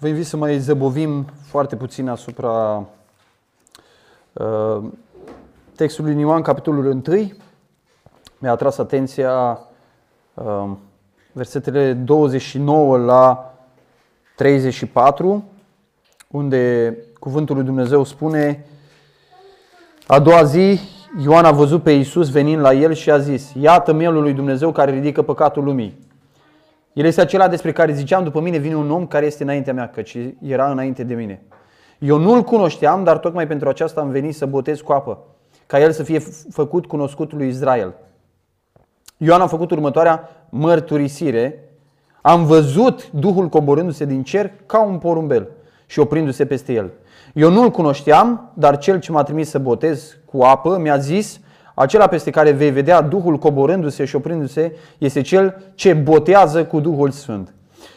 [0.00, 2.84] Vă invit să mai zăbovim foarte puțin asupra
[4.32, 4.82] uh,
[5.76, 7.32] textului în Ioan, capitolul 1.
[8.38, 9.58] Mi-a atras atenția
[10.34, 10.70] uh,
[11.32, 13.54] versetele 29 la
[14.36, 15.44] 34,
[16.28, 18.66] unde cuvântul lui Dumnezeu spune
[20.06, 20.80] A doua zi,
[21.22, 24.72] Ioan a văzut pe Iisus venind la el și a zis Iată mielul lui Dumnezeu
[24.72, 26.08] care ridică păcatul lumii.
[26.92, 29.88] El este acela despre care ziceam, după mine vine un om care este înaintea mea,
[29.88, 31.42] căci era înainte de mine.
[31.98, 35.18] Eu nu-l cunoșteam, dar tocmai pentru aceasta am venit să botez cu apă,
[35.66, 36.18] ca el să fie
[36.50, 37.94] făcut cunoscut lui Israel.
[39.16, 41.64] Ioan a făcut următoarea mărturisire.
[42.22, 45.48] Am văzut Duhul coborându-se din cer ca un porumbel
[45.86, 46.90] și oprindu-se peste el.
[47.34, 51.40] Eu nu-l cunoșteam, dar cel ce m-a trimis să botez cu apă mi-a zis,
[51.80, 57.10] acela peste care vei vedea Duhul coborându-se și oprindu-se este cel ce botează cu Duhul
[57.10, 57.54] Sfânt.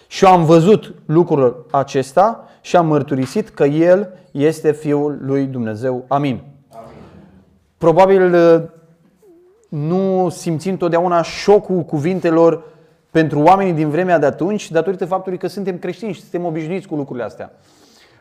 [0.07, 6.05] Și am văzut lucrul acesta și am mărturisit că El este Fiul lui Dumnezeu.
[6.07, 6.41] Amin.
[6.69, 6.97] Amin.
[7.77, 8.61] Probabil uh,
[9.69, 12.63] nu simțim totdeauna șocul cuvintelor
[13.11, 16.95] pentru oamenii din vremea de atunci, datorită faptului că suntem creștini și suntem obișnuiți cu
[16.95, 17.51] lucrurile astea.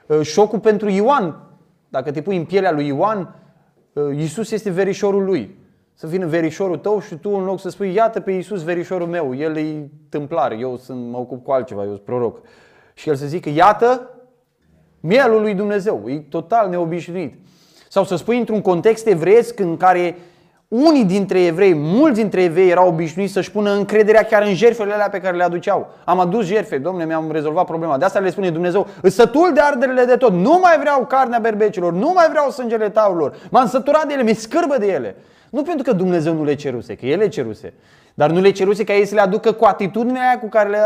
[0.06, 1.36] Uh, șocul pentru Ioan,
[1.88, 3.41] dacă te pui în pielea lui Ioan, Uh,
[3.94, 5.56] Iisus este verișorul lui.
[5.94, 9.34] Să vină verișorul tău și tu în loc să spui, iată pe Iisus verișorul meu,
[9.34, 12.40] el e tâmplar, eu sunt, mă ocup cu altceva, eu sunt proroc.
[12.94, 14.10] Și el să zică, iată
[15.00, 17.34] mielul lui Dumnezeu, e total neobișnuit.
[17.88, 20.16] Sau să spui într-un context evreiesc în care
[20.74, 25.08] unii dintre evrei, mulți dintre evrei erau obișnuiți să-și pună încrederea chiar în jertfele alea
[25.08, 25.88] pe care le aduceau.
[26.04, 27.98] Am adus jertfe, domnule, mi-am rezolvat problema.
[27.98, 31.92] De asta le spune Dumnezeu, sătul de arderile de tot, nu mai vreau carnea berbecilor,
[31.92, 35.16] nu mai vreau sângele taurilor, m-am săturat de ele, mi-e scârbă de ele.
[35.50, 37.72] Nu pentru că Dumnezeu nu le ceruse, că El le ceruse.
[38.14, 40.78] Dar nu le ceruse ca ei să le aducă cu atitudinea aia cu care le,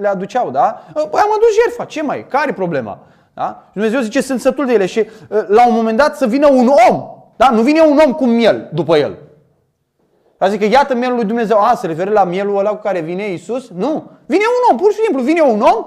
[0.00, 0.84] le aduceau, da?
[0.92, 2.26] Păi am adus jertfa, ce mai?
[2.28, 2.98] Care e problema?
[3.34, 3.62] Da?
[3.66, 5.06] Și Dumnezeu zice, sunt sătul de ele și
[5.46, 7.04] la un moment dat să vină un om,
[7.36, 7.50] da?
[7.52, 9.16] Nu vine un om cu miel după el.
[10.44, 11.58] Adică iată mielul lui Dumnezeu.
[11.58, 13.68] A, se referă la mielul ăla cu care vine Isus?
[13.68, 14.10] Nu.
[14.26, 15.86] Vine un om, pur și simplu, vine un om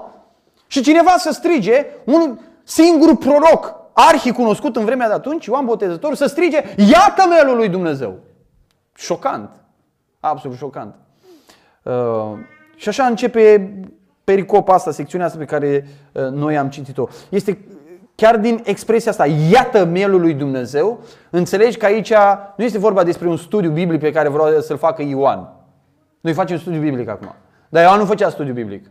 [0.66, 6.14] și cineva să strige, un singur proroc, arhi cunoscut în vremea de atunci, Ioan Botezător,
[6.14, 8.18] să strige, iată mielul lui Dumnezeu.
[8.94, 9.50] Șocant.
[10.20, 10.94] Absolut șocant.
[11.82, 11.92] Uh,
[12.76, 13.74] și așa începe
[14.24, 17.06] pericopa asta, secțiunea asta pe care uh, noi am citit-o.
[17.28, 17.58] Este
[18.20, 22.12] chiar din expresia asta, iată mielul lui Dumnezeu, înțelegi că aici
[22.56, 25.48] nu este vorba despre un studiu biblic pe care vreau să-l facă Ioan.
[26.20, 27.34] Noi facem studiu biblic acum.
[27.68, 28.90] Dar Ioan nu făcea studiu biblic.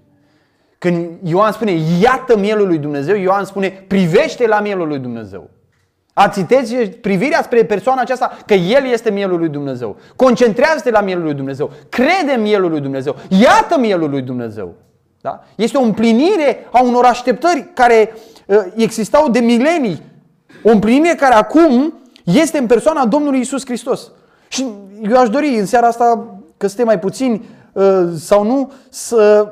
[0.77, 1.71] Când Ioan spune,
[2.01, 5.49] iată mielul lui Dumnezeu, Ioan spune, privește la mielul lui Dumnezeu.
[6.13, 9.97] Ațiteți privirea spre persoana aceasta că El este mielul lui Dumnezeu.
[10.15, 11.71] Concentrează-te la mielul lui Dumnezeu.
[11.89, 13.15] Crede în mielul lui Dumnezeu.
[13.29, 14.75] Iată mielul lui Dumnezeu.
[15.27, 15.43] Da?
[15.55, 18.13] Este o împlinire a unor așteptări care
[18.45, 20.01] uh, existau de milenii.
[20.63, 21.93] O împlinire care acum
[22.23, 24.11] este în persoana Domnului Isus Hristos.
[24.47, 24.65] Și
[25.09, 26.27] eu aș dori în seara asta,
[26.57, 29.51] că suntem mai puțini uh, sau nu, să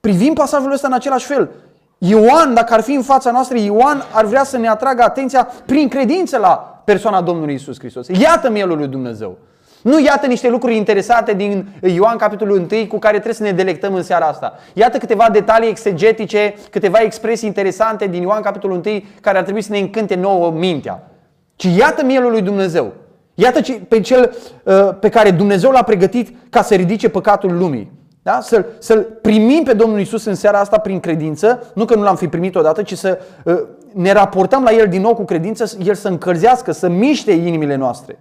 [0.00, 1.50] privim pasajul ăsta în același fel.
[1.98, 5.88] Ioan, dacă ar fi în fața noastră, Ioan ar vrea să ne atragă atenția prin
[5.88, 8.06] credință la persoana Domnului Isus Hristos.
[8.06, 9.38] Iată mielul lui Dumnezeu.
[9.82, 13.94] Nu iată niște lucruri interesate din Ioan capitolul 1 cu care trebuie să ne delectăm
[13.94, 14.58] în seara asta.
[14.72, 19.72] Iată câteva detalii exegetice, câteva expresii interesante din Ioan capitolul 1 care ar trebui să
[19.72, 21.10] ne încânte nouă mintea.
[21.56, 22.92] Ci iată mielul lui Dumnezeu.
[23.34, 27.92] Iată pe cel uh, pe care Dumnezeu l-a pregătit ca să ridice păcatul lumii.
[28.22, 28.38] Da?
[28.42, 32.16] Să-l, să-l primim pe Domnul Isus în seara asta prin credință, nu că nu l-am
[32.16, 33.54] fi primit odată, ci să uh,
[33.92, 38.18] ne raportăm la El din nou cu credință, El să încălzească, să miște inimile noastre.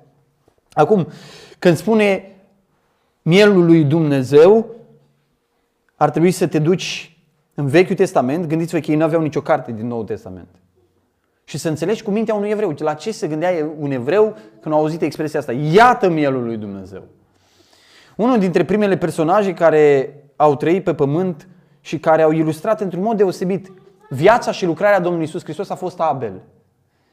[0.73, 1.07] Acum,
[1.61, 2.35] când spune
[3.22, 4.66] mielul lui Dumnezeu,
[5.95, 7.17] ar trebui să te duci
[7.53, 10.47] în Vechiul Testament, gândiți-vă că ei nu aveau nicio carte din Noul Testament.
[11.44, 12.75] Și să înțelegi cu mintea unui evreu.
[12.77, 15.51] La ce se gândea un evreu când a auzit expresia asta?
[15.51, 17.03] Iată mielul lui Dumnezeu.
[18.15, 21.47] Unul dintre primele personaje care au trăit pe pământ
[21.81, 23.71] și care au ilustrat într-un mod deosebit
[24.09, 26.41] viața și lucrarea Domnului Isus Hristos a fost Abel.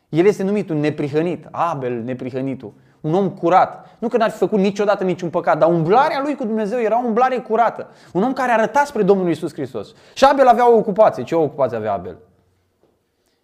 [0.09, 3.97] El este numit un neprihănit, Abel neprihănitul un om curat.
[3.99, 7.07] Nu că n-ar fi făcut niciodată niciun păcat, dar umblarea lui cu Dumnezeu era o
[7.07, 7.87] umblare curată.
[8.13, 9.95] Un om care arăta spre Domnul Isus Hristos.
[10.15, 11.23] Și Abel avea o ocupație.
[11.23, 12.17] Ce o ocupație avea Abel?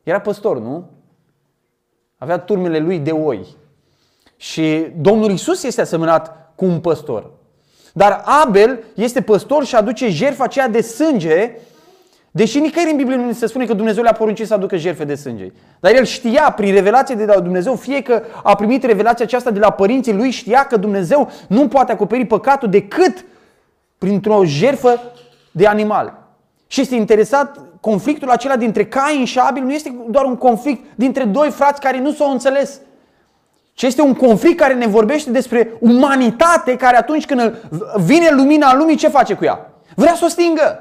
[0.03, 0.91] Era păstor, nu?
[2.19, 3.57] Avea turmele lui de oi.
[4.37, 7.31] Și Domnul Isus este asemănat cu un păstor.
[7.93, 11.59] Dar Abel este păstor și aduce jertfa aceea de sânge
[12.37, 15.15] Deși nicăieri în Biblie nu se spune că Dumnezeu le-a poruncit să aducă jertfe de
[15.15, 15.53] sânge.
[15.81, 19.59] Dar el știa prin revelație de la Dumnezeu, fie că a primit revelația aceasta de
[19.59, 23.25] la părinții lui, știa că Dumnezeu nu poate acoperi păcatul decât
[23.99, 25.01] printr-o jertfă
[25.51, 26.19] de animal.
[26.67, 31.25] Și este interesat, conflictul acela dintre Cain și Abel nu este doar un conflict dintre
[31.25, 32.81] doi frați care nu s-au înțeles.
[33.73, 38.97] Ci este un conflict care ne vorbește despre umanitate care atunci când vine lumina lumii,
[38.97, 39.73] ce face cu ea?
[39.95, 40.79] Vrea să o stingă.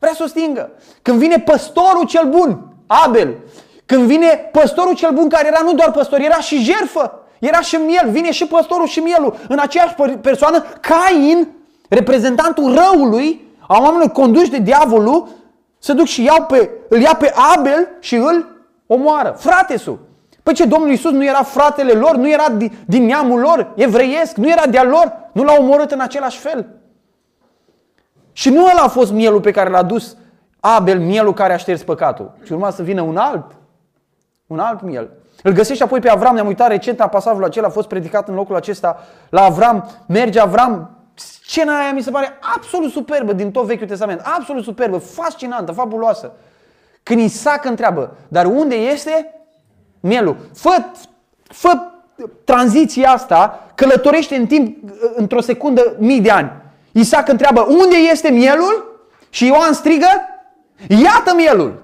[0.00, 0.70] Vrea să o stingă.
[1.02, 3.36] Când vine păstorul cel bun, Abel,
[3.86, 7.76] când vine păstorul cel bun care era nu doar păstor, era și jerfă, era și
[7.76, 11.48] miel, vine și păstorul și mielul în aceeași persoană, Cain,
[11.88, 15.28] reprezentantul răului, a oamenilor conduși de diavolul,
[15.78, 18.46] să duc și iau pe, îl ia pe Abel și îl
[18.86, 19.36] omoară.
[19.38, 19.98] Fratesul.
[20.42, 24.36] Păi ce, Domnul Iisus nu era fratele lor, nu era din, din neamul lor, evreiesc,
[24.36, 26.66] nu era de-al lor, nu l-a omorât în același fel.
[28.40, 30.16] Și nu ăla a fost mielul pe care l-a dus
[30.60, 32.32] Abel, mielul care a șters păcatul.
[32.42, 33.44] Și urma să vină un alt,
[34.46, 35.10] un alt miel.
[35.42, 38.34] Îl găsești apoi pe Avram, ne-am uitat recent la pasajul acela, a fost predicat în
[38.34, 38.98] locul acesta
[39.30, 44.20] la Avram, merge Avram, scena aia mi se pare absolut superbă din tot Vechiul Testament,
[44.38, 46.32] absolut superbă, fascinantă, fabuloasă.
[47.02, 49.34] Când Isaac întreabă, dar unde este
[50.00, 50.36] mielul?
[50.54, 50.84] Fă,
[51.42, 51.70] fă
[52.44, 56.59] tranziția asta, călătorește în timp, într-o secundă, mii de ani.
[56.92, 59.00] Isaac întreabă, unde este mielul?
[59.30, 60.08] Și Ioan strigă,
[60.88, 61.82] iată mielul.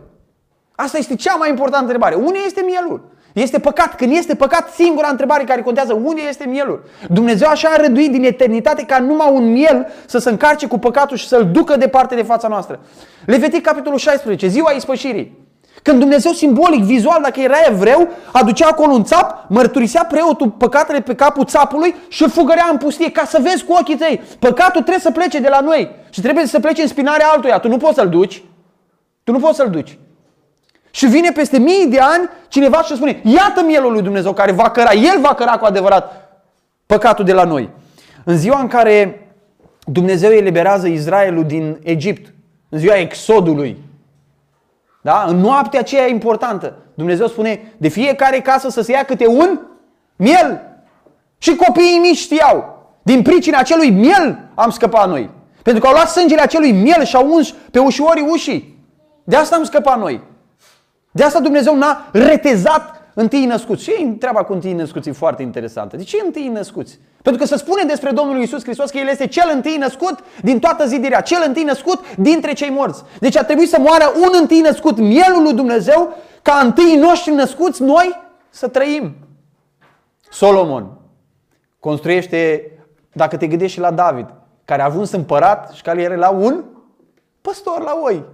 [0.75, 2.15] Asta este cea mai importantă întrebare.
[2.15, 3.15] Unde este mielul?
[3.33, 3.95] Este păcat.
[3.95, 6.85] Când este păcat, singura întrebare care contează, unde este mielul?
[7.09, 11.17] Dumnezeu așa a rânduit din eternitate ca numai un miel să se încarce cu păcatul
[11.17, 12.81] și să-l ducă departe de fața noastră.
[13.27, 15.46] Levitic, capitolul 16, ziua ispășirii.
[15.87, 21.15] Când Dumnezeu simbolic, vizual, dacă era evreu, aducea acolo un țap, mărturisea preotul păcatele pe
[21.15, 24.21] capul țapului și îl fugărea în pustie ca să vezi cu ochii tăi.
[24.39, 27.59] Păcatul trebuie să plece de la noi și trebuie să plece în spinarea altuia.
[27.59, 28.43] Tu nu poți să-l duci.
[29.25, 29.99] Tu nu poți să-l duci.
[30.91, 34.71] Și vine peste mii de ani cineva și spune, iată mielul lui Dumnezeu care va
[34.71, 36.31] căra, el va căra cu adevărat
[36.87, 37.71] păcatul de la noi.
[38.25, 39.27] În ziua în care
[39.85, 42.33] Dumnezeu eliberează Israelul din Egipt,
[42.69, 43.85] în ziua exodului,
[45.07, 45.25] da?
[45.29, 49.61] în noaptea aceea importantă, Dumnezeu spune, de fiecare casă să se ia câte un
[50.17, 50.61] miel.
[51.39, 55.31] Și copiii mici știau, din pricina acelui miel am scăpat noi.
[55.63, 58.85] Pentru că au luat sângele acelui miel și au uns pe ușorii ușii.
[59.25, 60.21] De asta am scăpat noi.
[61.11, 63.83] De asta Dumnezeu n-a retezat întâi născuți.
[63.83, 65.97] Și treaba cu întâi născuți e foarte interesantă.
[65.97, 66.99] De ce întâi născuți?
[67.27, 70.59] Pentru că se spune despre Domnul Iisus Hristos că El este cel întâi născut din
[70.59, 73.03] toată zidirea, cel întâi născut dintre cei morți.
[73.21, 77.83] Deci a trebuit să moară un întâi născut, mielul lui Dumnezeu, ca întâi noștri născuți
[77.83, 78.21] noi
[78.51, 79.15] să trăim.
[80.31, 80.91] Solomon
[81.81, 82.71] construiește,
[83.13, 84.27] dacă te gândești și la David,
[84.65, 86.65] care a ajuns împărat și care era la un
[87.41, 88.25] păstor la oi.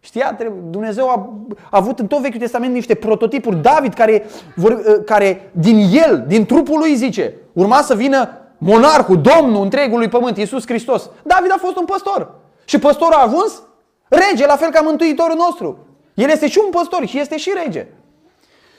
[0.00, 0.38] Știa?
[0.70, 3.62] Dumnezeu a, a avut în tot Vechiul Testament niște prototipuri.
[3.62, 9.20] David, care, vor, ă, care din el, din trupul lui, zice, urma să vină monarhul,
[9.20, 11.10] domnul întregului pământ, Iisus Hristos.
[11.22, 12.34] David a fost un păstor.
[12.64, 13.62] Și păstorul a ajuns
[14.08, 15.78] rege, la fel ca mântuitorul nostru.
[16.14, 17.86] El este și un păstor și este și rege.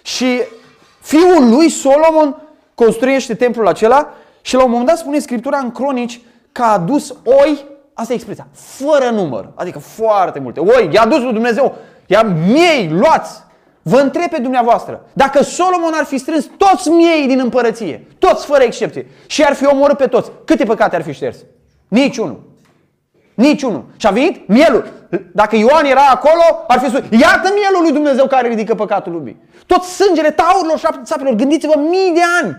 [0.02, 0.42] Și
[1.02, 2.42] fiul lui, Solomon,
[2.76, 6.22] construiește templul acela și la un moment dat spune Scriptura în cronici
[6.52, 8.48] că a adus oi Asta e expresia.
[8.54, 9.50] Fără număr.
[9.56, 10.60] Adică foarte multe.
[10.60, 11.76] Oi, i-a dus lui Dumnezeu.
[12.06, 13.44] Ia miei, luați.
[13.84, 15.06] Vă întreb pe dumneavoastră.
[15.14, 19.66] Dacă Solomon ar fi strâns toți miei din împărăție, toți fără excepție, și ar fi
[19.66, 21.38] omorât pe toți, câte păcate ar fi șters?
[21.88, 22.42] Niciunul.
[23.34, 23.86] Niciunul.
[23.98, 24.92] Și a venit mielul.
[25.32, 29.38] Dacă Ioan era acolo, ar fi spus, iată mielul lui Dumnezeu care ridică păcatul lumii.
[29.66, 32.58] Tot sângele taurilor și țapilor, gândiți-vă mii de ani.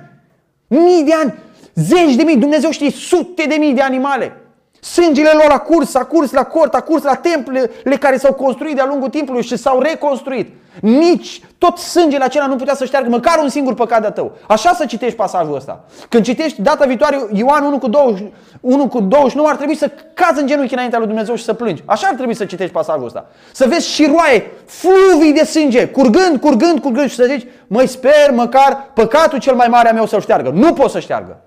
[0.67, 1.35] Mii de ani.
[1.75, 4.37] Zeci de mii, Dumnezeu știe sute de mii de animale.
[4.85, 8.75] Sângele lor a curs, a curs la cort, a curs la templele care s-au construit
[8.75, 10.53] de-a lungul timpului și s-au reconstruit.
[10.81, 14.33] Nici tot sângele acela nu putea să șteargă măcar un singur păcat de tău.
[14.49, 15.85] Așa să citești pasajul ăsta.
[16.09, 20.41] Când citești data viitoare Ioan 1 cu, 20, 1 cu 29 ar trebui să cazi
[20.41, 21.83] în genunchi înaintea lui Dumnezeu și să plângi.
[21.85, 23.27] Așa ar trebui să citești pasajul ăsta.
[23.53, 28.31] Să vezi și roaie, fluvii de sânge, curgând, curgând, curgând și să zici, măi sper
[28.33, 30.51] măcar păcatul cel mai mare a meu să-l șteargă.
[30.51, 31.41] Nu pot să șteargă.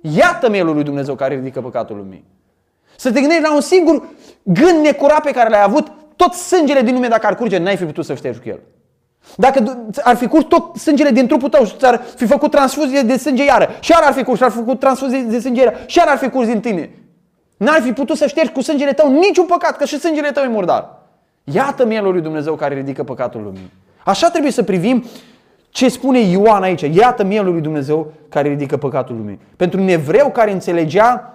[0.00, 2.24] Iată mielul lui Dumnezeu care ridică păcatul lumii.
[2.96, 4.02] Să te gândești la un singur
[4.42, 7.84] gând necurat pe care l-ai avut, tot sângele din lume dacă ar curge, n-ai fi
[7.84, 8.60] putut să ștergi cu el.
[9.36, 13.16] Dacă ar fi curs tot sângele din trupul tău și ți-ar fi făcut transfuzie de
[13.16, 15.98] sânge iară, și ar fi curs și ar fi făcut transfuzie de sânge iară, și
[15.98, 16.90] ar fi curs din tine.
[17.56, 20.46] N-ar fi putut să ștergi cu sângele tău niciun păcat, că și sângele tău e
[20.46, 21.02] murdar.
[21.44, 23.70] Iată mielul lui Dumnezeu care ridică păcatul lumii.
[24.04, 25.04] Așa trebuie să privim
[25.70, 26.80] ce spune Ioan aici.
[26.80, 29.38] Iată mielul lui Dumnezeu care ridică păcatul lumii.
[29.56, 31.33] Pentru un evreu care înțelegea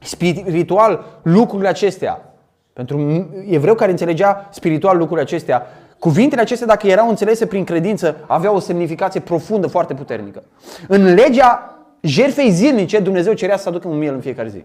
[0.00, 2.34] spiritual lucrurile acestea.
[2.72, 5.66] Pentru evreu care înțelegea spiritual lucrurile acestea,
[5.98, 10.42] cuvintele acestea, dacă erau înțelese prin credință, aveau o semnificație profundă, foarte puternică.
[10.88, 14.64] În legea jerfei zilnice, Dumnezeu cerea să aducă un miel în fiecare zi.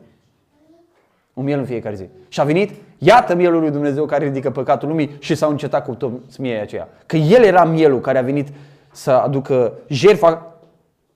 [1.34, 2.06] Un miel în fiecare zi.
[2.28, 5.94] Și a venit, iată mielul lui Dumnezeu care ridică păcatul lumii și s-au încetat cu
[5.94, 6.88] toți miei aceea.
[7.06, 8.48] Că El era mielul care a venit
[8.92, 10.56] să aducă jertfa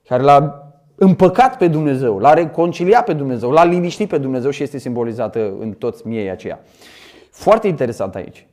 [0.08, 0.69] care l-a
[1.02, 5.72] împăcat pe Dumnezeu, l-a reconciliat pe Dumnezeu, l-a liniștit pe Dumnezeu și este simbolizată în
[5.72, 6.60] toți miei aceia.
[7.30, 8.46] Foarte interesant aici.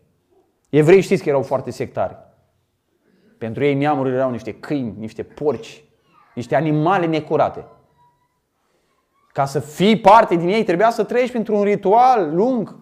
[0.70, 2.18] Evrei știți că erau foarte sectari.
[3.38, 5.84] Pentru ei neamurile erau niște câini, niște porci,
[6.36, 7.66] niște animale necurate.
[9.32, 12.75] Ca să fii parte din ei, trebuia să treci printr-un ritual lung,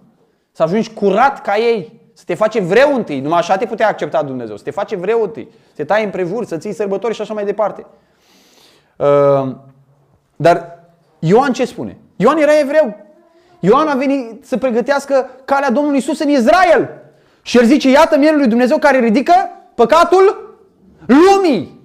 [0.51, 3.19] să ajungi curat ca ei, să te face vreu întâi.
[3.19, 6.45] Numai așa te putea accepta Dumnezeu, să te face vreu întâi, să te tai împrejur,
[6.45, 7.86] să ții sărbători și așa mai departe.
[8.95, 9.55] Uh,
[10.35, 10.79] dar
[11.19, 11.97] Ioan ce spune?
[12.15, 12.95] Ioan era evreu.
[13.59, 16.89] Ioan a venit să pregătească calea Domnului Isus în Israel.
[17.41, 19.33] Și el zice, iată mielul lui Dumnezeu care ridică
[19.75, 20.55] păcatul
[21.05, 21.75] lumii.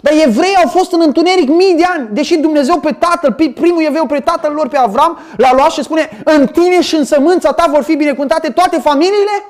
[0.00, 4.06] Dar evrei au fost în întuneric mii de ani, deși Dumnezeu pe tatăl, primul evreu
[4.06, 7.66] pe tatăl lor, pe Avram, l-a luat și spune, în tine și în sămânța ta
[7.70, 9.44] vor fi binecuvântate toate familiile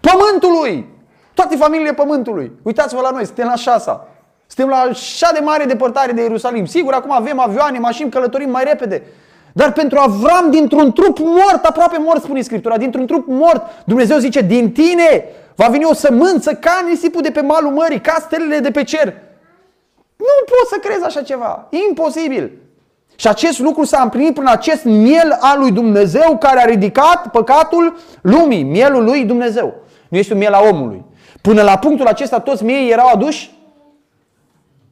[0.00, 0.86] pământului.
[1.34, 2.52] Toate familiile pământului.
[2.62, 4.08] Uitați-vă la noi, suntem la șasa.
[4.48, 6.66] Suntem la așa de mare depărtare de Ierusalim.
[6.66, 9.02] Sigur, acum avem avioane, mașini, călătorim mai repede.
[9.52, 14.40] Dar pentru Avram, dintr-un trup mort, aproape mort, spune Scriptura, dintr-un trup mort, Dumnezeu zice,
[14.40, 15.24] din tine
[15.54, 19.14] va veni o sămânță ca nisipul de pe malul mării, ca stelele de pe cer.
[20.16, 21.66] Nu poți să crezi așa ceva.
[21.70, 22.50] E imposibil.
[23.16, 27.96] Și acest lucru s-a împlinit prin acest miel al lui Dumnezeu care a ridicat păcatul
[28.22, 29.74] lumii, mielul lui Dumnezeu.
[30.08, 31.04] Nu este un miel a omului.
[31.40, 33.57] Până la punctul acesta toți miei erau aduși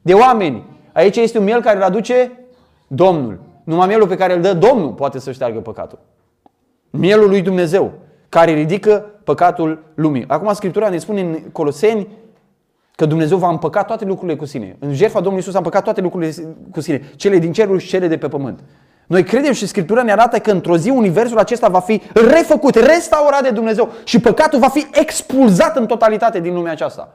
[0.07, 0.63] de oameni.
[0.93, 2.31] Aici este un miel care îl aduce
[2.87, 3.39] Domnul.
[3.63, 5.99] Numai mielul pe care îl dă Domnul poate să șteargă păcatul.
[6.89, 7.91] Mielul lui Dumnezeu,
[8.29, 10.25] care ridică păcatul lumii.
[10.27, 12.07] Acum Scriptura ne spune în Coloseni
[12.95, 14.75] că Dumnezeu va împăca toate lucrurile cu sine.
[14.79, 16.33] În jertfa Domnului Isus a împăcat toate lucrurile
[16.71, 18.59] cu sine, cele din cerul și cele de pe pământ.
[19.07, 23.43] Noi credem și Scriptura ne arată că într-o zi universul acesta va fi refăcut, restaurat
[23.43, 27.13] de Dumnezeu și păcatul va fi expulzat în totalitate din lumea aceasta.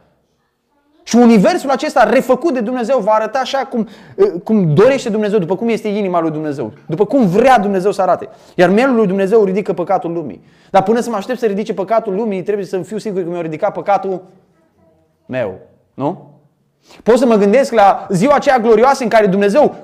[1.03, 5.57] Și universul acesta refăcut de Dumnezeu va arăta așa cum, eh, cum dorește Dumnezeu, după
[5.57, 8.29] cum este inima lui Dumnezeu, după cum vrea Dumnezeu să arate.
[8.55, 10.43] Iar mielul lui Dumnezeu ridică păcatul lumii.
[10.71, 13.41] Dar până să mă aștept să ridice păcatul lumii, trebuie să fiu sigur că mi-a
[13.41, 14.23] ridicat păcatul
[15.27, 15.59] meu.
[15.95, 16.31] Nu?
[17.03, 19.75] Pot să mă gândesc la ziua aceea glorioasă în care Dumnezeu,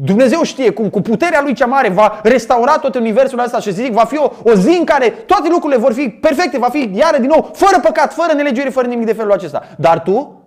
[0.00, 3.92] Dumnezeu știe cum cu puterea Lui cea mare va restaura tot universul ăsta și zic,
[3.92, 7.18] va fi o, o zi în care toate lucrurile vor fi perfecte, va fi iară
[7.18, 9.62] din nou, fără păcat, fără nelegiuire, fără nimic de felul acesta.
[9.76, 10.37] Dar tu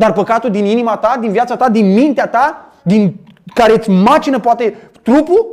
[0.00, 3.14] dar păcatul din inima ta, din viața ta, din mintea ta, din
[3.54, 5.46] care îți macină poate trupul,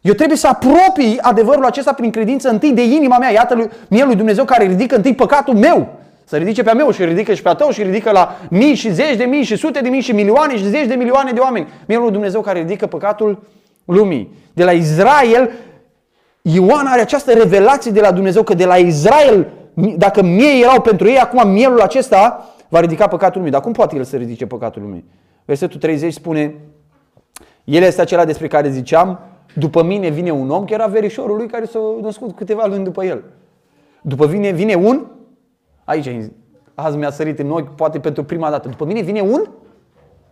[0.00, 3.30] eu trebuie să apropii adevărul acesta prin credință întâi de inima mea.
[3.30, 5.88] Iată lui, mie lui Dumnezeu care ridică întâi păcatul meu.
[6.24, 8.74] Să ridice pe a meu și ridică și pe a tău și ridică la mii
[8.74, 11.40] și zeci de mii și sute de mii și milioane și zeci de milioane de
[11.40, 11.68] oameni.
[11.86, 13.42] Mie lui Dumnezeu care ridică păcatul
[13.84, 14.32] lumii.
[14.52, 15.50] De la Israel,
[16.42, 21.08] Ioan are această revelație de la Dumnezeu că de la Israel, dacă mie erau pentru
[21.08, 23.52] ei, acum mielul acesta va ridica păcatul lumii.
[23.52, 25.04] Dar cum poate El să ridice păcatul lumii?
[25.44, 26.54] Versetul 30 spune,
[27.64, 29.18] El este acela despre care ziceam,
[29.54, 33.04] după mine vine un om, că era verișorul lui care s-a născut câteva luni după
[33.04, 33.24] el.
[34.02, 35.06] După mine vine un,
[35.84, 36.30] aici
[36.74, 39.48] azi mi-a sărit în ochi, poate pentru prima dată, după mine vine un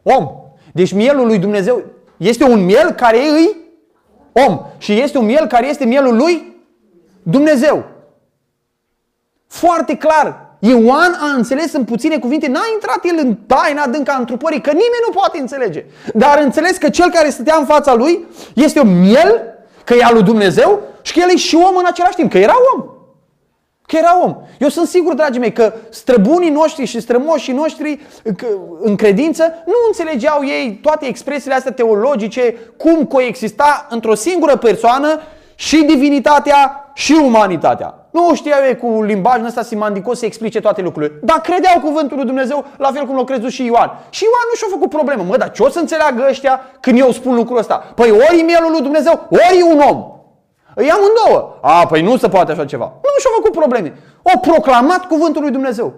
[0.03, 0.29] om.
[0.73, 1.83] Deci mielul lui Dumnezeu
[2.17, 3.57] este un miel care îi
[4.49, 4.61] om.
[4.79, 6.57] Și este un miel care este mielul lui
[7.23, 7.85] Dumnezeu.
[9.47, 10.44] Foarte clar.
[10.66, 14.71] Ioan a înțeles în puține cuvinte, n-a intrat el în taina adâncă a întrupării, că
[14.71, 15.85] nimeni nu poate înțelege.
[16.14, 19.42] Dar a înțeles că cel care stătea în fața lui este un miel,
[19.85, 22.38] că e al lui Dumnezeu și că el e și om în același timp, că
[22.38, 22.85] era om.
[23.87, 24.37] Că era om.
[24.59, 28.00] Eu sunt sigur, dragii mei, că străbunii noștri și strămoșii noștri
[28.80, 35.21] în credință nu înțelegeau ei toate expresiile astea teologice, cum coexista într-o singură persoană
[35.54, 38.03] și divinitatea și umanitatea.
[38.14, 41.12] Nu știau ei cu limbajul ăsta simandicos să explice toate lucrurile.
[41.23, 43.90] Dar credeau cuvântul lui Dumnezeu la fel cum l-a crezut și Ioan.
[44.11, 45.23] Și Ioan nu și-a făcut problemă.
[45.28, 47.92] Mă, dar ce o să înțeleagă ăștia când eu spun lucrul ăsta?
[47.94, 50.04] Păi ori e mielul lui Dumnezeu, ori e un om.
[50.75, 51.59] Îi amândouă.
[51.61, 52.85] A, păi nu se poate așa ceva.
[52.85, 53.99] Nu și-a făcut probleme.
[54.23, 55.92] O proclamat cuvântul lui Dumnezeu.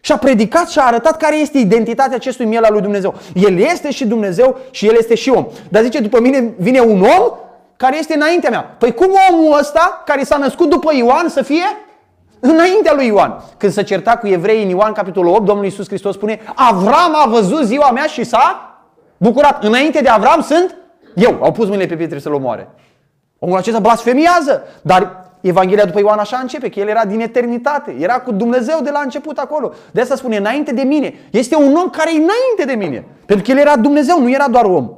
[0.00, 3.14] Și a predicat și a arătat care este identitatea acestui miel al lui Dumnezeu.
[3.34, 5.46] El este și Dumnezeu și El este și om.
[5.68, 7.32] Dar zice, după mine vine un om
[7.78, 8.74] care este înaintea mea.
[8.78, 11.64] Păi cum omul ăsta, care s-a născut după Ioan, să fie
[12.40, 13.42] înaintea lui Ioan?
[13.56, 17.26] Când se certa cu evreii în Ioan, capitolul 8, Domnul Iisus Hristos spune Avram a
[17.28, 18.78] văzut ziua mea și s-a
[19.16, 19.64] bucurat.
[19.64, 20.76] Înainte de Avram sunt
[21.14, 21.38] eu.
[21.42, 22.68] Au pus mâinile pe pietre să-l omoare.
[23.38, 24.62] Omul acesta blasfemiază.
[24.82, 28.90] Dar Evanghelia după Ioan așa începe, că el era din eternitate, era cu Dumnezeu de
[28.90, 29.72] la început acolo.
[29.90, 31.14] De asta spune, înainte de mine.
[31.30, 33.04] Este un om care e înainte de mine.
[33.26, 34.90] Pentru că el era Dumnezeu, nu era doar om.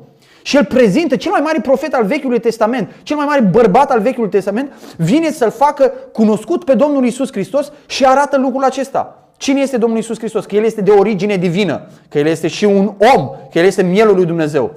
[0.42, 4.00] Și el prezintă cel mai mare profet al Vechiului Testament, cel mai mare bărbat al
[4.00, 9.14] Vechiului Testament, vine să-l facă cunoscut pe Domnul Isus Hristos și arată lucrul acesta.
[9.36, 10.44] Cine este Domnul Isus Hristos?
[10.44, 13.82] Că El este de origine divină, că El este și un om, că El este
[13.82, 14.74] mielul lui Dumnezeu.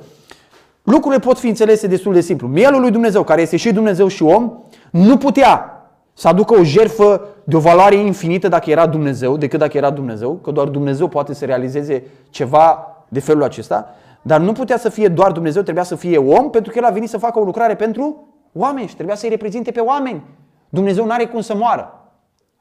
[0.84, 2.48] Lucrurile pot fi înțelese destul de simplu.
[2.48, 4.52] Mielul lui Dumnezeu, care este și Dumnezeu și om,
[4.92, 5.68] nu putea
[6.14, 10.34] să aducă o jerfă de o valoare infinită dacă era Dumnezeu, decât dacă era Dumnezeu,
[10.34, 15.08] că doar Dumnezeu poate să realizeze ceva de felul acesta, dar nu putea să fie
[15.08, 17.76] doar Dumnezeu, trebuia să fie om, pentru că El a venit să facă o lucrare
[17.76, 20.24] pentru oameni și trebuia să-i reprezinte pe oameni.
[20.70, 21.94] Dumnezeu nu are cum să moară.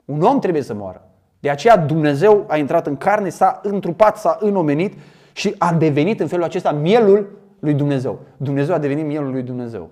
[0.05, 1.09] Un om trebuie să moară.
[1.41, 4.95] De aceea Dumnezeu a intrat în carne, s-a întrupat, s-a înomenit
[5.33, 8.19] și a devenit în felul acesta mielul lui Dumnezeu.
[8.37, 9.91] Dumnezeu a devenit mielul lui Dumnezeu.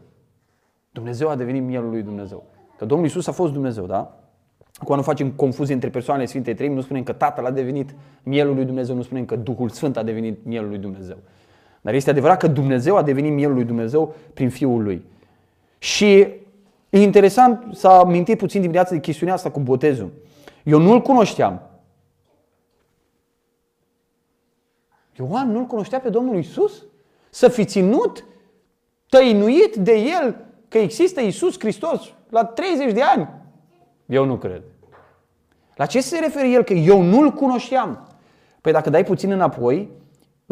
[0.92, 2.44] Dumnezeu a devenit mielul lui Dumnezeu.
[2.78, 4.14] Că Domnul Isus a fost Dumnezeu, da?
[4.74, 8.54] Acum nu facem confuzie între persoanele Sfinte Trei, nu spunem că Tatăl a devenit mielul
[8.54, 11.16] lui Dumnezeu, nu spunem că Duhul Sfânt a devenit mielul lui Dumnezeu.
[11.80, 15.04] Dar este adevărat că Dumnezeu a devenit mielul lui Dumnezeu prin Fiul lui.
[15.78, 16.18] Și
[16.90, 20.12] e interesant, s-a amintit puțin dimineața de chestiunea asta cu botezul.
[20.64, 21.62] Eu nu-l cunoșteam.
[25.18, 26.84] Ioan nu-l cunoștea pe Domnul Isus?
[27.30, 28.24] Să fi ținut
[29.08, 30.36] tăinuit de el
[30.68, 33.28] că există Isus Hristos la 30 de ani?
[34.06, 34.62] Eu nu cred.
[35.76, 38.08] La ce se referă el că eu nu-l cunoșteam?
[38.60, 39.88] Păi dacă dai puțin înapoi,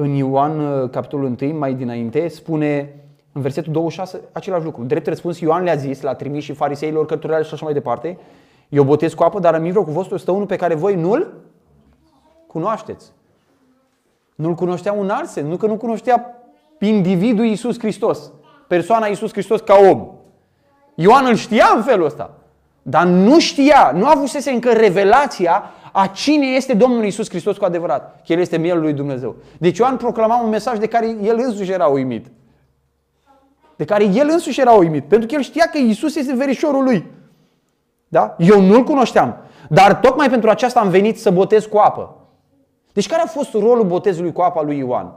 [0.01, 2.95] în Ioan, uh, capitolul 1, mai dinainte, spune
[3.33, 4.85] în versetul 26 același lucru.
[4.85, 8.19] Drept răspuns, Ioan le-a zis, la trimis și fariseilor, cărturale și așa mai departe,
[8.69, 11.33] eu botez cu apă, dar în mijlocul vostru stă unul pe care voi nu-l
[12.47, 13.13] cunoașteți.
[14.35, 16.43] Nu-l cunoștea un alt sens, nu că nu cunoștea
[16.79, 18.31] individul Iisus Hristos,
[18.67, 20.09] persoana Iisus Hristos ca om.
[20.95, 22.31] Ioan îl știa în felul ăsta,
[22.83, 25.63] dar nu știa, nu avusese încă revelația
[25.99, 29.37] a cine este Domnul Isus Hristos cu adevărat, că El este mielul lui Dumnezeu.
[29.59, 32.27] Deci Ioan proclama un mesaj de care el însuși era uimit.
[33.77, 37.07] De care el însuși era uimit, pentru că el știa că Isus este verișorul lui.
[38.09, 38.35] Da?
[38.39, 39.37] Eu nu-l cunoșteam,
[39.69, 42.17] dar tocmai pentru aceasta am venit să botez cu apă.
[42.93, 45.15] Deci care a fost rolul botezului cu apa lui Ioan?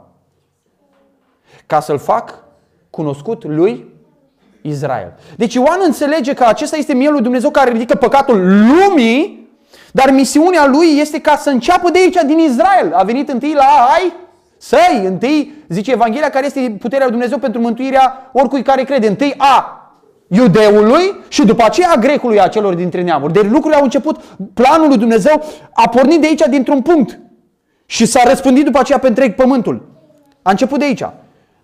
[1.66, 2.44] Ca să-l fac
[2.90, 3.94] cunoscut lui
[4.62, 5.14] Israel.
[5.36, 9.41] Deci Ioan înțelege că acesta este mielul lui Dumnezeu care ridică păcatul lumii
[9.92, 12.92] dar misiunea lui este ca să înceapă de aici, din Israel.
[12.94, 14.12] A venit întâi la ai
[14.56, 15.02] săi.
[15.04, 19.06] Întâi, zice Evanghelia, care este puterea lui Dumnezeu pentru mântuirea oricui care crede.
[19.06, 19.76] Întâi a
[20.26, 23.32] iudeului și după aceea a grecului, a celor dintre neamuri.
[23.32, 24.20] Deci lucrurile au început,
[24.54, 27.18] planul lui Dumnezeu a pornit de aici dintr-un punct
[27.86, 29.88] și s-a răspândit după aceea pe întreg pământul.
[30.42, 31.04] A început de aici.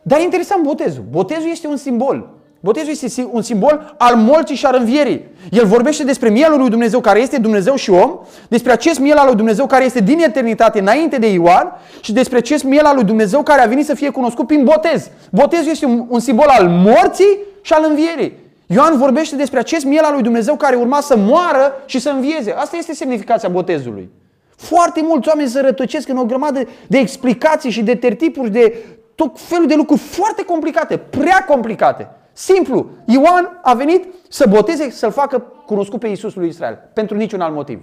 [0.03, 1.05] Dar e interesant botezul.
[1.11, 2.38] Botezul este un simbol.
[2.61, 5.25] Botezul este un simbol al morții și al învierii.
[5.51, 8.19] El vorbește despre mielul lui Dumnezeu care este Dumnezeu și om,
[8.49, 12.37] despre acest miel al lui Dumnezeu care este din eternitate înainte de Ioan și despre
[12.37, 15.11] acest miel al lui Dumnezeu care a venit să fie cunoscut prin botez.
[15.31, 18.33] Botezul este un, un simbol al morții și al învierii.
[18.67, 22.53] Ioan vorbește despre acest miel al lui Dumnezeu care urma să moară și să învieze.
[22.53, 24.09] Asta este semnificația botezului.
[24.57, 28.75] Foarte mulți oameni se rătăcesc în o grămadă de explicații și de tertipuri, de
[29.15, 32.09] tot felul de lucruri foarte complicate, prea complicate.
[32.39, 32.91] Simplu.
[33.05, 36.79] Ioan a venit să boteze, să-l facă cunoscut pe Iisus lui Israel.
[36.93, 37.81] Pentru niciun alt motiv.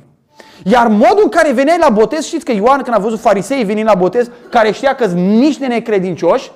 [0.63, 3.87] Iar modul în care venea la botez, știți că Ioan când a văzut farisei venind
[3.87, 6.51] la botez, care știa că nici de necredincioși,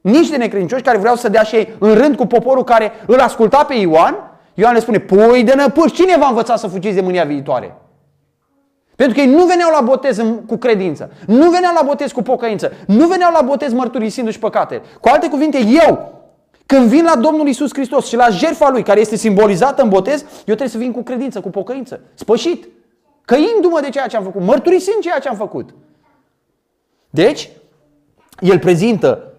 [0.00, 3.20] nici de necredincioși care vreau să dea și ei în rând cu poporul care îl
[3.20, 4.16] asculta pe Ioan,
[4.54, 7.76] Ioan le spune, pui de năpâși, cine va învăța să fugiți de mânia viitoare?
[8.96, 12.72] Pentru că ei nu veneau la botez cu credință, nu veneau la botez cu pocăință,
[12.86, 14.82] nu veneau la botez mărturisindu-și păcate.
[15.00, 16.15] Cu alte cuvinte, eu
[16.66, 20.20] când vin la Domnul Isus Hristos și la jertfa Lui, care este simbolizată în botez,
[20.20, 22.68] eu trebuie să vin cu credință, cu pocăință, spășit,
[23.24, 25.74] căindu-mă de ceea ce am făcut, mărturisind ceea ce am făcut.
[27.10, 27.50] Deci,
[28.40, 29.32] El prezintă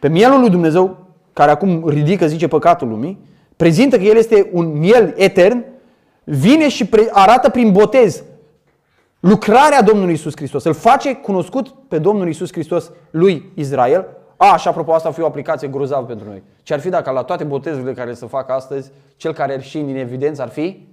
[0.00, 3.18] pe mielul lui Dumnezeu, care acum ridică, zice, păcatul lumii,
[3.56, 5.64] prezintă că El este un miel etern,
[6.24, 8.22] vine și arată prin botez
[9.20, 10.64] lucrarea Domnului Isus Hristos.
[10.64, 15.20] Îl face cunoscut pe Domnul Isus Hristos lui Israel, a, și apropo, asta ar fi
[15.20, 16.42] o aplicație grozavă pentru noi.
[16.62, 19.78] Ce ar fi dacă la toate botezurile care se fac astăzi, cel care ar fi
[19.78, 20.88] în evidență ar fi?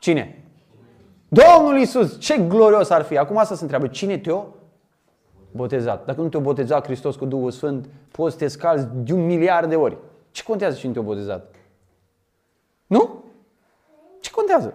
[0.00, 0.44] Cine?
[1.28, 3.18] Domnul Isus, ce glorios ar fi.
[3.18, 4.44] Acum asta se întreabă, cine te-o
[5.50, 6.04] botezat?
[6.04, 9.68] Dacă nu te-o botezat Hristos cu Duhul Sfânt, poți să te scalzi de un miliard
[9.68, 9.96] de ori.
[10.30, 11.54] Ce contează cine te-o botezat?
[12.86, 13.24] Nu?
[14.20, 14.74] Ce contează?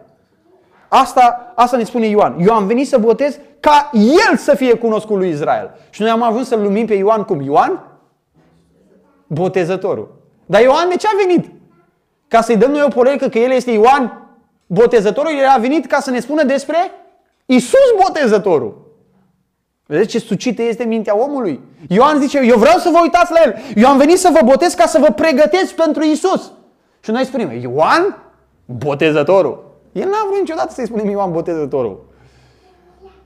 [0.88, 2.40] Asta, asta ne spune Ioan.
[2.40, 3.90] Eu am venit să botez ca
[4.30, 5.72] el să fie cunoscut lui Israel.
[5.90, 7.42] Și noi am ajuns să-l numim pe Ioan cum?
[7.42, 7.84] Ioan?
[9.28, 10.20] Botezătorul.
[10.46, 11.52] Dar Ioan de ce a venit?
[12.28, 14.22] Ca să-i dăm noi o porecă că el este Ioan
[14.74, 16.78] botezătorul, el a venit ca să ne spună despre
[17.46, 18.90] Isus botezătorul.
[19.86, 21.60] Vedeți ce sucită este mintea omului?
[21.88, 23.56] Ioan zice, eu vreau să vă uitați la el.
[23.76, 26.52] Eu am venit să vă botez ca să vă pregătesc pentru Isus.
[27.00, 28.18] Și noi spunem, Ioan,
[28.66, 29.64] botezătorul.
[29.92, 32.06] El n-a vrut niciodată să-i spunem Ioan botezătorul.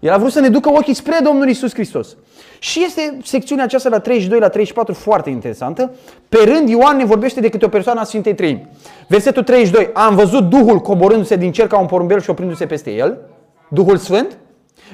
[0.05, 2.15] El a vrut să ne ducă ochii spre Domnul Isus Hristos.
[2.59, 5.91] Și este secțiunea aceasta la 32 la 34 foarte interesantă.
[6.29, 8.67] Pe rând, Ioan ne vorbește de câte o persoană a Sfintei Trăimi.
[9.07, 9.89] Versetul 32.
[9.93, 13.17] Am văzut Duhul coborându-se din cer ca un porumbel și oprindu-se peste el.
[13.69, 14.37] Duhul Sfânt.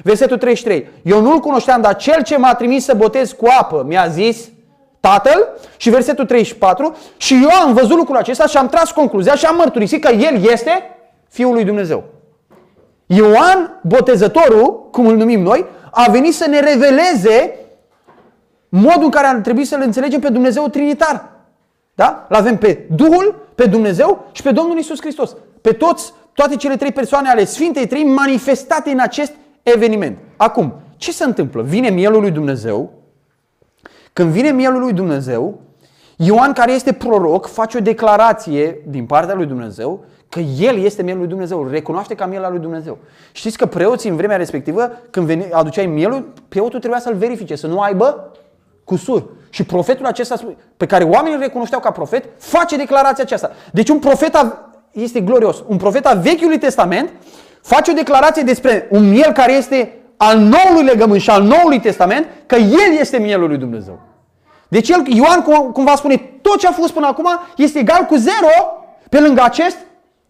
[0.02, 0.88] Versetul 33.
[1.02, 4.48] Eu nu-l cunoșteam, dar cel ce m-a trimis să botez cu apă mi-a zis
[5.00, 5.48] Tatăl.
[5.76, 6.96] Și versetul 34.
[7.16, 10.50] Și eu am văzut lucrul acesta și am tras concluzia și am mărturisit că El
[10.50, 10.96] este
[11.28, 12.04] Fiul lui Dumnezeu.
[13.14, 17.54] Ioan, botezătorul, cum îl numim noi, a venit să ne reveleze
[18.68, 21.30] modul în care ar trebui să-L înțelegem pe Dumnezeu Trinitar.
[21.94, 22.26] Da?
[22.28, 25.36] L-avem pe Duhul, pe Dumnezeu și pe Domnul Isus Hristos.
[25.60, 30.18] Pe toți, toate cele trei persoane ale Sfintei Trei manifestate în acest eveniment.
[30.36, 31.62] Acum, ce se întâmplă?
[31.62, 32.92] Vine mielul lui Dumnezeu.
[34.12, 35.60] Când vine mielul lui Dumnezeu,
[36.16, 41.20] Ioan, care este proroc, face o declarație din partea lui Dumnezeu că el este mielul
[41.20, 42.98] lui Dumnezeu, îl recunoaște ca miel al lui Dumnezeu.
[43.32, 47.66] Știți că preoții în vremea respectivă, când veni, aduceai mielul, preotul trebuia să-l verifice, să
[47.66, 48.32] nu aibă
[48.84, 49.24] cusur.
[49.50, 50.34] Și profetul acesta,
[50.76, 53.50] pe care oamenii îl recunoșteau ca profet, face declarația aceasta.
[53.72, 55.64] Deci un profet a, este glorios.
[55.66, 57.10] Un profet al Vechiului Testament
[57.62, 62.26] face o declarație despre un miel care este al noului legământ și al noului testament,
[62.46, 64.00] că el este mielul lui Dumnezeu.
[64.68, 68.04] Deci el, Ioan, cum, cum va spune, tot ce a fost până acum este egal
[68.04, 69.76] cu zero pe lângă acest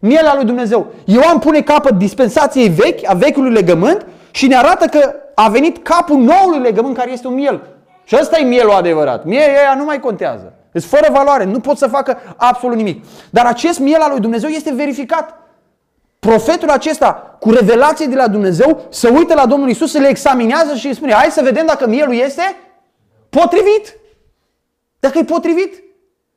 [0.03, 0.87] miel al lui Dumnezeu.
[1.05, 6.17] Ioan pune capăt dispensației vechi, a vechiului legământ și ne arată că a venit capul
[6.17, 7.61] noului legământ care este un miel.
[8.03, 9.25] Și ăsta e mielul adevărat.
[9.25, 10.53] Mielul ăia nu mai contează.
[10.71, 13.03] Este fără valoare, nu pot să facă absolut nimic.
[13.29, 15.37] Dar acest miel al lui Dumnezeu este verificat.
[16.19, 20.75] Profetul acesta, cu revelație de la Dumnezeu, se uită la Domnul Isus, se le examinează
[20.75, 22.55] și îi spune, hai să vedem dacă mielul este
[23.29, 23.97] potrivit.
[24.99, 25.83] Dacă e potrivit.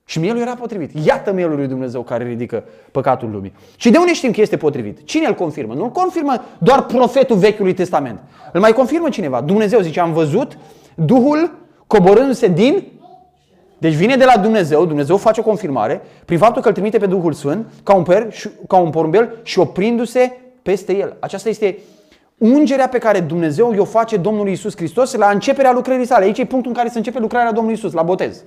[0.09, 1.07] Și mielul era potrivit.
[1.07, 3.53] Iată mielul lui Dumnezeu care ridică păcatul lumii.
[3.77, 5.05] Și de unde știm că este potrivit?
[5.05, 5.75] Cine îl confirmă?
[5.75, 8.21] Nu îl confirmă doar profetul Vechiului Testament.
[8.53, 9.40] Îl mai confirmă cineva.
[9.40, 10.59] Dumnezeu zice, am văzut
[10.95, 11.51] Duhul
[11.87, 12.83] coborându-se din...
[13.79, 17.07] Deci vine de la Dumnezeu, Dumnezeu face o confirmare prin faptul că îl trimite pe
[17.07, 18.29] Duhul Sfânt ca un, per,
[18.69, 21.16] ca un porumbel și oprindu-se peste el.
[21.21, 21.79] Aceasta este
[22.38, 26.25] ungerea pe care Dumnezeu o face Domnului Isus Hristos la începerea lucrării sale.
[26.25, 28.45] Aici e punctul în care se începe lucrarea Domnului Isus, la botez.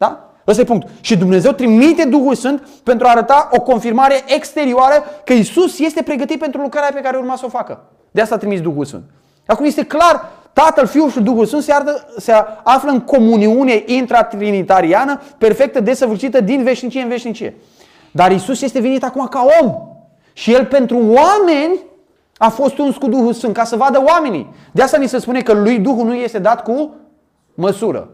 [0.00, 0.30] Da?
[0.46, 0.90] Ăsta e punctul.
[1.00, 6.38] Și Dumnezeu trimite Duhul Sfânt pentru a arăta o confirmare exterioară că Isus este pregătit
[6.38, 7.84] pentru lucrarea pe care urma să o facă.
[8.10, 9.02] De asta a trimis Duhul Sfânt.
[9.46, 12.32] Acum este clar, Tatăl, Fiul și Duhul Sfânt se, ardă, se
[12.62, 17.56] află în comuniune intratrinitariană perfectă, desăvârșită din veșnicie în veșnicie.
[18.12, 19.74] Dar Isus este venit acum ca om.
[20.32, 21.80] Și El pentru oameni
[22.36, 24.54] a fost uns cu Duhul Sfânt, ca să vadă oamenii.
[24.72, 26.94] De asta ni se spune că lui Duhul nu este dat cu
[27.54, 28.08] măsură.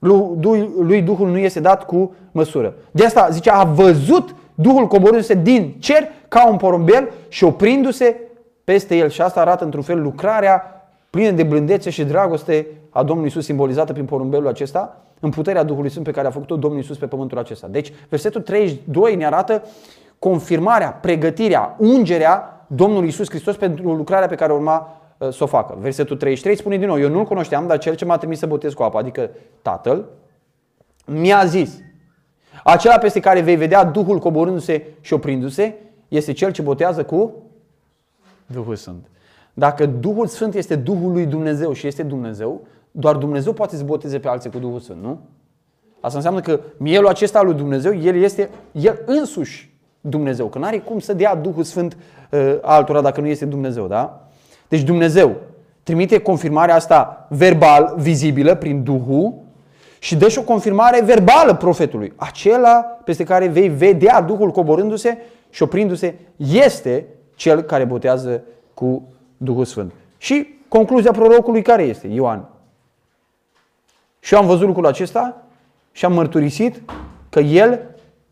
[0.00, 2.74] Lui, lui Duhul nu este dat cu măsură.
[2.90, 8.20] De asta zice, a văzut Duhul coborându-se din cer ca un porumbel și oprindu-se
[8.64, 9.08] peste el.
[9.08, 13.92] Și asta arată într-un fel lucrarea plină de blândețe și dragoste a Domnului Isus simbolizată
[13.92, 17.38] prin porumbelul acesta, în puterea Duhului Sfânt pe care a făcut-o Domnul Isus pe pământul
[17.38, 17.66] acesta.
[17.70, 19.62] Deci, versetul 32 ne arată
[20.18, 25.76] confirmarea, pregătirea, ungerea Domnului Isus Hristos pentru lucrarea pe care urma uh, să o facă.
[25.80, 28.72] Versetul 33 spune din nou, eu nu-L cunoșteam, dar cel ce m-a trimis să botez
[28.72, 29.30] cu apă, adică
[29.62, 30.04] Tatăl,
[31.06, 31.78] mi-a zis,
[32.64, 35.74] acela peste care vei vedea Duhul coborându-se și oprindu-se,
[36.08, 37.32] este cel ce botează cu
[38.46, 39.06] Duhul Sfânt.
[39.54, 44.18] Dacă Duhul Sfânt este Duhul lui Dumnezeu și este Dumnezeu, doar Dumnezeu poate să boteze
[44.18, 45.20] pe alții cu Duhul Sfânt, nu?
[46.00, 50.46] Asta înseamnă că mielul acesta al lui Dumnezeu, el este el însuși Dumnezeu.
[50.46, 51.96] Că nu are cum să dea Duhul Sfânt
[52.30, 54.29] uh, altora dacă nu este Dumnezeu, da?
[54.70, 55.36] Deci Dumnezeu
[55.82, 59.34] trimite confirmarea asta verbal, vizibilă, prin Duhul
[59.98, 62.12] și dă și o confirmare verbală profetului.
[62.16, 65.18] Acela peste care vei vedea Duhul coborându-se
[65.50, 68.42] și oprindu-se este cel care botează
[68.74, 69.92] cu Duhul Sfânt.
[70.18, 72.06] Și concluzia prorocului care este?
[72.06, 72.48] Ioan.
[74.20, 75.42] Și eu am văzut lucrul acesta
[75.92, 76.82] și am mărturisit
[77.28, 77.80] că El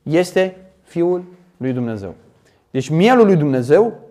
[0.03, 1.25] este Fiul
[1.57, 2.15] lui Dumnezeu.
[2.71, 4.08] Deci mielul lui Dumnezeu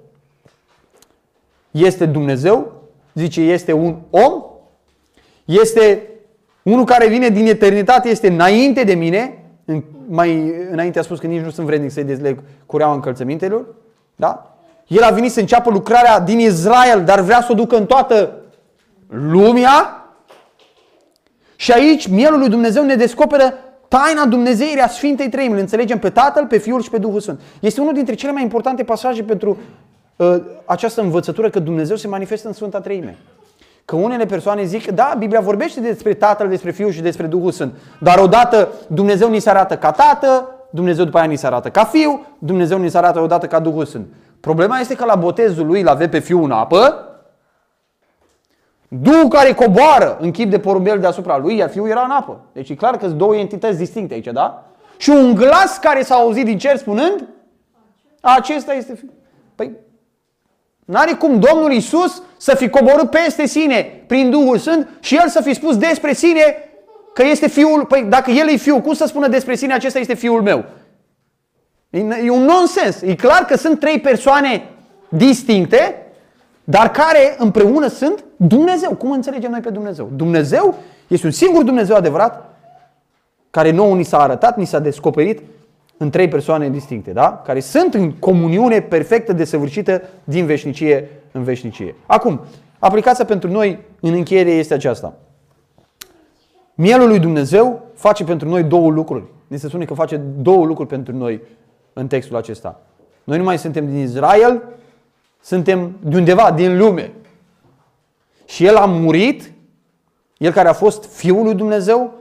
[1.71, 2.81] este Dumnezeu,
[3.13, 4.43] zice, este un om,
[5.45, 6.09] este
[6.63, 9.43] unul care vine din eternitate, este înainte de mine,
[10.07, 13.65] mai înainte a spus că nici nu sunt vrednic să-i dezleg cureaua încălțămintelor,
[14.15, 14.57] da?
[14.87, 18.41] El a venit să înceapă lucrarea din Israel, dar vrea să o ducă în toată
[19.07, 20.05] lumea.
[21.55, 23.53] Și aici mielul lui Dumnezeu ne descoperă
[23.87, 25.53] taina Dumnezeirii a Sfintei Treimi.
[25.53, 27.41] Îl înțelegem pe Tatăl, pe Fiul și pe Duhul Sfânt.
[27.59, 29.57] Este unul dintre cele mai importante pasaje pentru uh,
[30.65, 33.17] această învățătură că Dumnezeu se manifestă în Sfânta Treime.
[33.85, 37.73] Că unele persoane zic, da, Biblia vorbește despre Tatăl, despre Fiul și despre Duhul Sfânt.
[37.99, 41.83] Dar odată Dumnezeu ni se arată ca Tată, Dumnezeu după aia ni se arată ca
[41.83, 44.07] Fiu, Dumnezeu ni se arată odată ca Duhul Sfânt.
[44.39, 47.01] Problema este că la botezul lui îl avea pe Fiul în apă,
[48.87, 52.39] Duhul care coboară în chip de porumbel deasupra lui, iar Fiul era în apă.
[52.51, 54.63] Deci e clar că sunt două entități distincte aici, da?
[54.97, 57.27] Și un glas care s-a auzit din cer spunând,
[58.21, 59.13] acesta este Fiul.
[59.55, 59.71] Păi,
[60.87, 65.41] n-are cum Domnul Isus să fi coborât peste sine prin Duhul Sfânt și El să
[65.41, 66.41] fi spus despre sine
[67.13, 70.13] că este Fiul, păi dacă El e Fiul, cum să spună despre sine acesta este
[70.13, 70.65] Fiul meu?
[72.23, 73.01] E un nonsens.
[73.01, 74.69] E clar că sunt trei persoane
[75.09, 75.95] distincte,
[76.63, 78.95] dar care împreună sunt Dumnezeu.
[78.95, 80.11] Cum înțelegem noi pe Dumnezeu?
[80.15, 80.75] Dumnezeu
[81.07, 82.55] este un singur Dumnezeu adevărat,
[83.49, 85.41] care nouă ni s-a arătat, ni s-a descoperit
[85.97, 87.41] în trei persoane distincte, da?
[87.45, 91.95] care sunt în comuniune perfectă, desăvârșită din veșnicie în veșnicie.
[92.05, 92.41] Acum,
[92.79, 95.13] aplicația pentru noi în încheiere este aceasta.
[96.73, 99.23] Mielul lui Dumnezeu face pentru noi două lucruri.
[99.47, 101.41] Ni se spune că face două lucruri pentru noi
[101.93, 102.81] în textul acesta.
[103.23, 104.63] Noi nu mai suntem din Israel,
[105.41, 107.11] suntem de undeva, din lume.
[108.45, 109.51] Și El a murit,
[110.37, 112.13] El care a fost Fiul lui Dumnezeu,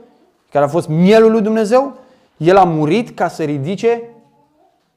[0.51, 1.97] care a fost mielul lui Dumnezeu,
[2.37, 4.01] El a murit ca să ridice,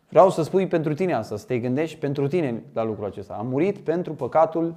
[0.08, 3.36] vreau să spui pentru tine asta, să te gândești pentru tine la lucrul acesta.
[3.38, 4.74] A murit pentru păcatul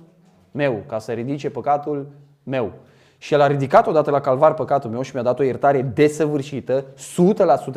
[0.52, 2.08] meu, ca să ridice păcatul
[2.44, 2.72] meu.
[3.18, 6.86] Și El a ridicat odată la calvar păcatul meu și mi-a dat o iertare desăvârșită,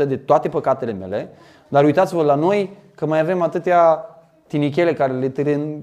[0.03, 1.29] 100% de toate păcatele mele.
[1.68, 4.05] Dar uitați-vă la noi că mai avem atâtea
[4.46, 5.29] tinichele care le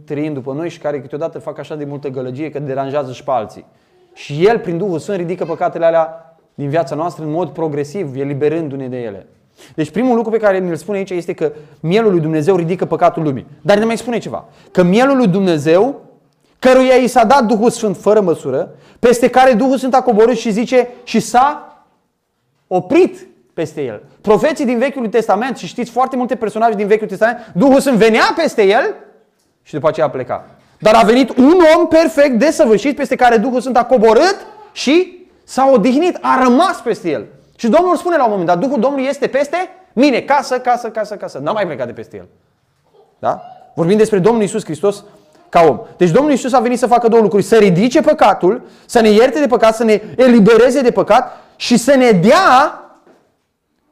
[0.06, 3.32] trăim după noi și care câteodată fac așa de multă gălăgie că deranjează și pe
[3.32, 3.66] alții.
[4.14, 8.88] Și El, prin Duhul Sfânt, ridică păcatele alea din viața noastră în mod progresiv, eliberându-ne
[8.88, 9.28] de ele.
[9.76, 13.24] Deci primul lucru pe care ne-l spune aici este că mielul lui Dumnezeu ridică păcatul
[13.24, 13.46] lumii.
[13.62, 14.46] Dar ne mai spune ceva.
[14.72, 16.02] Că mielul lui Dumnezeu,
[16.60, 20.52] căruia i s-a dat Duhul Sfânt fără măsură, peste care Duhul Sfânt a coborât și
[20.52, 21.78] zice și s-a
[22.68, 24.04] oprit peste el.
[24.22, 28.34] Profeții din Vechiul Testament, și știți foarte multe personaje din Vechiul Testament, Duhul Sfânt venea
[28.36, 28.96] peste el
[29.64, 30.46] și după aceea pleca.
[30.80, 34.38] Dar a venit un om perfect, desăvârșit, peste care Duhul Sfânt a coborât
[34.72, 37.26] și s-a odihnit, a rămas peste el.
[37.56, 39.58] Și Domnul spune la un moment dat, Duhul Domnului este peste
[39.94, 41.38] mine, casă, casă, casă, casă.
[41.38, 42.28] N-a mai plecat de peste el.
[43.20, 43.42] Da?
[43.76, 45.04] Vorbim despre Domnul Isus Hristos
[45.50, 45.80] ca om.
[45.98, 47.44] Deci Domnul Isus a venit să facă două lucruri.
[47.44, 51.96] Să ridice păcatul, să ne ierte de păcat, să ne elibereze de păcat și să
[51.96, 52.83] ne dea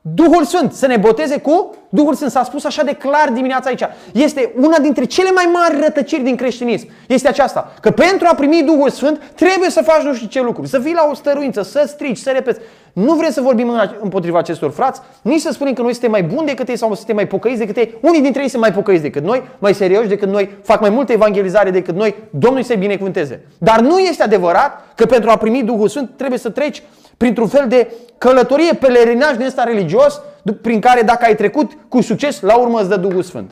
[0.04, 2.32] Duhul Sfânt, să ne boteze cu Duhul Sfânt.
[2.32, 3.84] S-a spus așa de clar dimineața aici.
[4.14, 6.88] Este una dintre cele mai mari rătăciri din creștinism.
[7.08, 7.74] Este aceasta.
[7.82, 10.70] Că pentru a primi Duhul Sfânt trebuie să faci nu știu ce lucruri.
[10.70, 12.60] Să fii la o stăruință, să strici, să repeți.
[12.94, 16.48] Nu vrem să vorbim împotriva acestor frați, nici să spunem că noi suntem mai buni
[16.48, 17.98] decât ei sau suntem mai pocăiți decât ei.
[18.02, 21.14] Unii dintre ei sunt mai pocăiți decât noi, mai serioși decât noi, fac mai multe
[21.14, 22.16] evangelizare decât noi.
[22.30, 23.46] Domnul să-i binecuvânteze.
[23.58, 26.84] Dar nu este adevărat că pentru a primi Duhul Sfânt trebuie să treci
[27.22, 30.22] printr-un fel de călătorie, pelerinaj din ăsta religios,
[30.62, 33.52] prin care dacă ai trecut cu succes, la urmă îți dă Duhul Sfânt.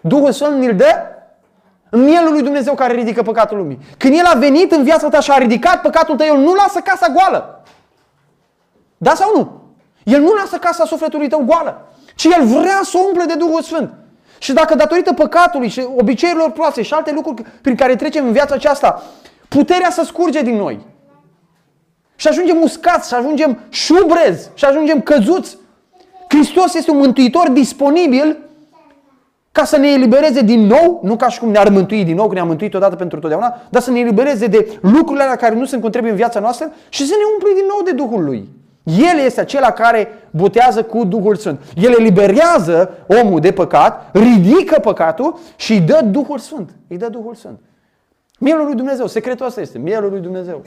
[0.00, 0.94] Duhul Sfânt ne-l dă
[1.90, 3.78] în mielul lui Dumnezeu care ridică păcatul lumii.
[3.98, 6.80] Când El a venit în viața ta și a ridicat păcatul tău, El nu lasă
[6.80, 7.62] casa goală.
[8.96, 9.62] Da sau nu?
[10.04, 13.62] El nu lasă casa sufletului tău goală, ci El vrea să o umple de Duhul
[13.62, 13.90] Sfânt.
[14.38, 18.54] Și dacă datorită păcatului și obiceiurilor proaste și alte lucruri prin care trecem în viața
[18.54, 19.02] aceasta,
[19.48, 20.86] puterea să scurge din noi,
[22.18, 25.56] și ajungem uscați, și ajungem șubrezi, și ajungem căzuți.
[26.28, 28.36] Hristos este un mântuitor disponibil
[29.52, 32.34] ca să ne elibereze din nou, nu ca și cum ne-ar mântui din nou, că
[32.34, 35.80] ne-a mântuit odată pentru totdeauna, dar să ne elibereze de lucrurile alea care nu sunt
[35.80, 38.48] cum trebuie în viața noastră și să ne umple din nou de Duhul Lui.
[38.82, 41.60] El este acela care botează cu Duhul Sfânt.
[41.76, 46.70] El eliberează omul de păcat, ridică păcatul și îi dă Duhul Sfânt.
[46.88, 47.58] Îi dă Duhul Sfânt.
[48.38, 50.62] Mielul lui Dumnezeu, secretul ăsta este, mielul lui Dumnezeu.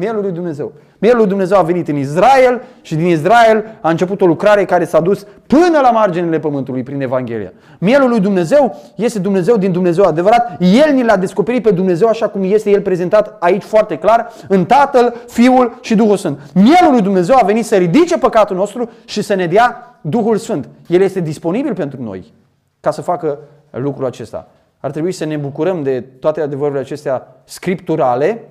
[0.00, 0.72] Mielul lui Dumnezeu.
[0.98, 4.84] Mielul lui Dumnezeu a venit în Israel și din Israel a început o lucrare care
[4.84, 7.52] s-a dus până la marginile pământului prin Evanghelia.
[7.78, 10.56] Mielul lui Dumnezeu este Dumnezeu din Dumnezeu adevărat.
[10.58, 14.64] El ni l-a descoperit pe Dumnezeu așa cum este El prezentat aici foarte clar în
[14.64, 16.38] Tatăl, Fiul și Duhul Sfânt.
[16.54, 20.68] Mielul lui Dumnezeu a venit să ridice păcatul nostru și să ne dea Duhul Sfânt.
[20.86, 22.32] El este disponibil pentru noi
[22.80, 23.38] ca să facă
[23.70, 24.48] lucrul acesta.
[24.80, 28.44] Ar trebui să ne bucurăm de toate adevărurile acestea scripturale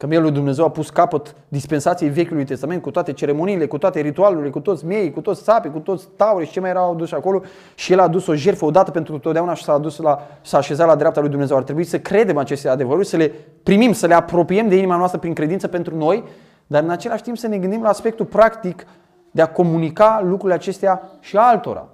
[0.00, 4.00] Că Mielul lui Dumnezeu a pus capăt dispensației Vechiului Testament cu toate ceremoniile, cu toate
[4.00, 7.14] ritualurile, cu toți miei, cu toți sapi, cu toți tauri și ce mai erau aduși
[7.14, 7.42] acolo
[7.74, 10.86] și El a adus o jertfă odată pentru totdeauna și s-a, adus la, s-a așezat
[10.86, 11.56] la dreapta lui Dumnezeu.
[11.56, 13.32] Ar trebui să credem aceste adevăruri, să le
[13.62, 16.24] primim, să le apropiem de inima noastră prin credință pentru noi,
[16.66, 18.86] dar în același timp să ne gândim la aspectul practic
[19.30, 21.88] de a comunica lucrurile acestea și altora.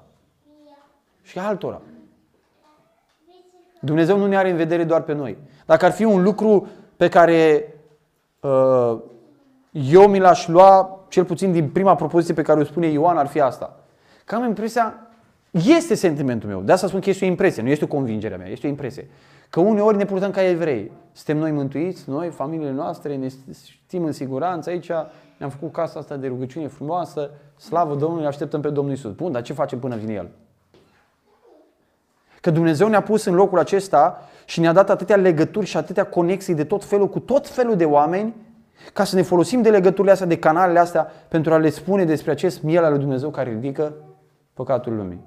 [1.23, 1.81] Și altora.
[3.81, 5.39] Dumnezeu nu ne are în vedere doar pe noi.
[5.67, 7.75] Dacă ar fi un lucru pe care uh,
[9.71, 13.27] eu mi l-aș lua, cel puțin din prima propoziție pe care o spune Ioan, ar
[13.27, 13.77] fi asta.
[14.25, 14.95] Că am impresia,
[15.51, 18.37] este sentimentul meu, de asta spun că este o impresie, nu este o convingere a
[18.37, 19.09] mea, este o impresie.
[19.51, 20.93] Că uneori ne purtăm ca evrei.
[21.13, 23.29] Suntem noi mântuiți, noi, familiile noastre, ne
[23.65, 24.91] știm în siguranță aici,
[25.37, 29.13] ne-am făcut casa asta de rugăciune frumoasă, slavă Domnului, așteptăm pe Domnul Isus.
[29.13, 30.31] Bun, dar ce facem până vine El?
[32.41, 36.55] Că Dumnezeu ne-a pus în locul acesta și ne-a dat atâtea legături și atâtea conexii
[36.55, 38.35] de tot felul cu tot felul de oameni
[38.93, 42.31] ca să ne folosim de legăturile astea, de canalele astea pentru a le spune despre
[42.31, 43.95] acest miel al lui Dumnezeu care ridică
[44.55, 45.21] păcatul lumii.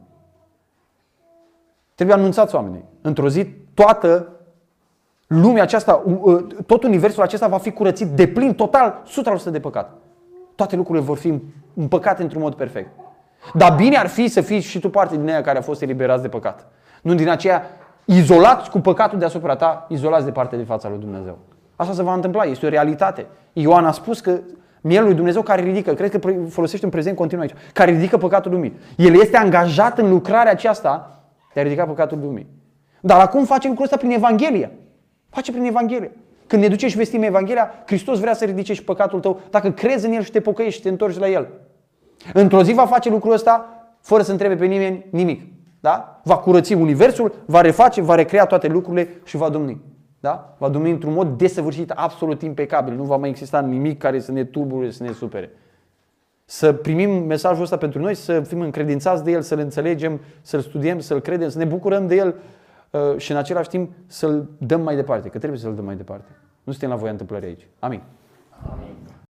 [1.96, 2.84] Trebuie anunțați oamenii.
[3.02, 4.28] Într-o zi toată
[5.28, 6.04] lumea aceasta,
[6.66, 9.04] tot universul acesta va fi curățit de plin, total,
[9.48, 9.98] 100% de păcat.
[10.56, 11.42] Toate lucrurile vor fi
[11.74, 12.90] împăcate într-un mod perfect.
[13.54, 16.22] Dar bine ar fi să fii și tu parte din ea care a fost eliberați
[16.22, 16.68] de păcat.
[17.02, 17.70] Nu din aceea
[18.16, 21.38] izolați cu păcatul deasupra ta, izolați de parte de fața lui Dumnezeu.
[21.76, 23.26] Asta se va întâmpla, este o realitate.
[23.54, 24.40] Ioan a spus că
[24.82, 26.20] mielul lui Dumnezeu care ridică, cred că
[26.50, 28.78] folosește în prezent continuu aici, care ridică păcatul lumii.
[28.98, 31.22] El este angajat în lucrarea aceasta
[31.54, 32.48] de a ridica păcatul lumii.
[33.02, 34.78] Dar acum face lucrul ăsta prin Evanghelie.
[35.30, 36.12] Face prin Evanghelie.
[36.48, 40.06] Când ne duce și vestim Evanghelia, Hristos vrea să ridice și păcatul tău dacă crezi
[40.06, 41.48] în El și te pocăiești și te întorci la El.
[42.34, 43.66] Într-o zi va face lucrul ăsta
[44.02, 45.42] fără să întrebe pe nimeni nimic.
[45.80, 46.22] Da?
[46.24, 49.82] Va curăți universul, va reface, va recrea toate lucrurile și va domni.
[50.20, 50.56] Da?
[50.58, 52.94] Va domni într-un mod desăvârșit, absolut impecabil.
[52.94, 55.50] Nu va mai exista nimic care să ne tulbure, să ne supere.
[56.46, 61.00] Să primim mesajul ăsta pentru noi, să fim încredințați de el, să-l înțelegem, să-l studiem,
[61.00, 62.36] să-l credem, să ne bucurăm de el
[62.92, 66.30] uh, și în același timp să-l dăm mai departe, că trebuie să-l dăm mai departe.
[66.64, 67.68] Nu suntem la voia întâmplării aici.
[67.80, 68.02] Amin.
[68.72, 68.96] Amin.